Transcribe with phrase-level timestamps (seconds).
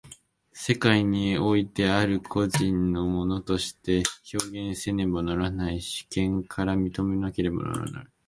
[0.55, 4.01] 世界においてある個人の物として
[4.33, 8.07] 表現せられねばならない、主権から認められなければならない。